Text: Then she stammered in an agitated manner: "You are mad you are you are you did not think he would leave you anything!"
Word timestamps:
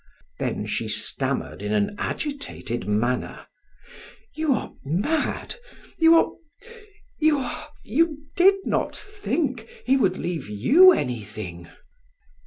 Then 0.39 0.65
she 0.65 0.87
stammered 0.87 1.61
in 1.61 1.71
an 1.73 1.93
agitated 1.99 2.87
manner: 2.87 3.45
"You 4.33 4.51
are 4.55 4.73
mad 4.83 5.53
you 5.99 6.15
are 6.15 6.31
you 7.19 7.37
are 7.37 7.69
you 7.83 8.17
did 8.35 8.65
not 8.65 8.95
think 8.95 9.67
he 9.85 9.97
would 9.97 10.17
leave 10.17 10.49
you 10.49 10.91
anything!" 10.91 11.69